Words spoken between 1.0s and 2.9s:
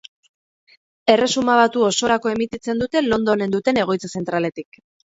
Erresuma Batu osorako emititzen